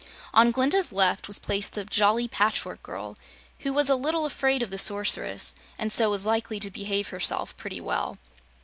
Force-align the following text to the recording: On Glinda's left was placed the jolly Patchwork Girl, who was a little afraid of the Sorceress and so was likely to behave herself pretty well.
On 0.33 0.49
Glinda's 0.49 0.91
left 0.91 1.27
was 1.27 1.37
placed 1.37 1.73
the 1.75 1.85
jolly 1.85 2.27
Patchwork 2.27 2.81
Girl, 2.81 3.15
who 3.59 3.71
was 3.71 3.87
a 3.87 3.95
little 3.95 4.25
afraid 4.25 4.63
of 4.63 4.71
the 4.71 4.79
Sorceress 4.79 5.53
and 5.77 5.93
so 5.93 6.09
was 6.09 6.25
likely 6.25 6.59
to 6.59 6.71
behave 6.71 7.09
herself 7.09 7.55
pretty 7.55 7.79
well. 7.79 8.17